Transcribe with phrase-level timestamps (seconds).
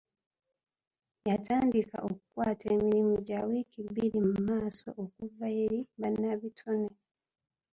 [1.29, 6.89] Yatandika okukwata emirimu gya wiiki bbiri mu maaso okuva eri bannabitone.